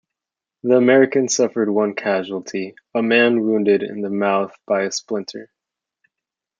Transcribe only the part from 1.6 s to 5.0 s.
one casualty, a man wounded in the mouth by a